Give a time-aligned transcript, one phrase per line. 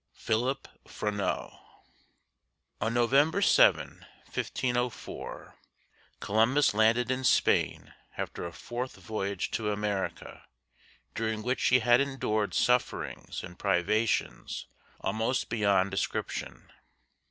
[0.15, 1.59] PHILIP FRENEAU.
[2.81, 5.55] On November 7, 1504,
[6.19, 10.47] Columbus landed in Spain after a fourth voyage to America,
[11.13, 14.65] during which he had endured sufferings and privations
[15.01, 16.71] almost beyond description.